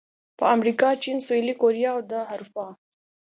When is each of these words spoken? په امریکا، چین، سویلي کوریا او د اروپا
په 0.37 0.45
امریکا، 0.55 0.89
چین، 1.03 1.17
سویلي 1.25 1.53
کوریا 1.61 1.89
او 1.95 2.01
د 2.11 2.13
اروپا 2.33 2.65